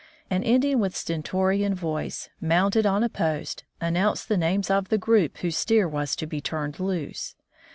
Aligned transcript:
An 0.31 0.41
Indian 0.41 0.79
with 0.79 0.95
stentorian 0.95 1.75
voice, 1.75 2.31
mounted 2.39 2.87
on 2.87 3.03
a 3.03 3.07
post, 3.07 3.65
announced 3.79 4.29
the 4.29 4.35
names 4.35 4.71
of 4.71 4.89
the 4.89 4.97
group 4.97 5.37
whose 5.37 5.57
steer 5.57 5.87
was 5.87 6.15
to 6.15 6.25
be 6.25 6.41
turned 6.41 6.79
loose. 6.79 7.35